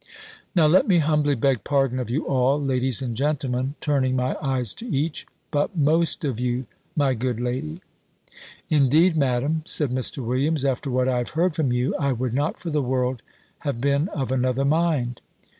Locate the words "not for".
12.33-12.71